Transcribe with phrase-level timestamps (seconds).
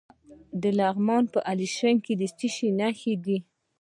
[0.61, 3.37] د لغمان په الیشنګ کې د څه شي نښې دي؟